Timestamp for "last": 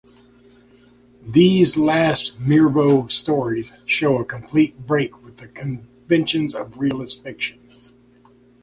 1.77-2.39